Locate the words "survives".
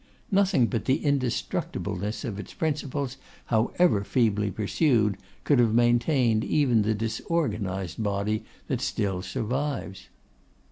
9.21-10.07